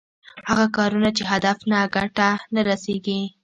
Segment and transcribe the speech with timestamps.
[0.49, 3.21] هغه کارونه چې هدف ته ګټه نه رسېږي.